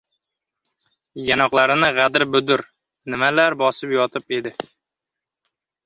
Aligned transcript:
Yonoqlarini 1.27 1.91
g‘adir-budur 1.99 2.65
nimalar 3.15 3.61
bosib 3.63 3.97
yotib 3.99 4.39
edi. 4.41 4.59